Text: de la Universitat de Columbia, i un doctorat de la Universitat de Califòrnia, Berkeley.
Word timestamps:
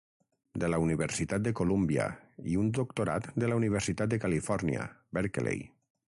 de 0.61 0.69
la 0.73 0.77
Universitat 0.85 1.43
de 1.47 1.53
Columbia, 1.59 2.07
i 2.55 2.57
un 2.65 2.73
doctorat 2.81 3.29
de 3.45 3.51
la 3.53 3.61
Universitat 3.63 4.13
de 4.17 4.21
Califòrnia, 4.27 4.91
Berkeley. 5.19 5.65